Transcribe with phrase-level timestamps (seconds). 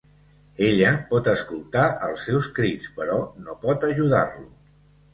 [0.67, 4.47] Ella pot escoltar els seus crits, però no pot ajudar-lo.